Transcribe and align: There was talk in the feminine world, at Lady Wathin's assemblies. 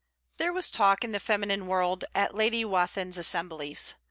There 0.37 0.51
was 0.51 0.71
talk 0.71 1.03
in 1.03 1.11
the 1.11 1.19
feminine 1.19 1.67
world, 1.67 2.05
at 2.15 2.33
Lady 2.33 2.65
Wathin's 2.65 3.19
assemblies. 3.19 3.93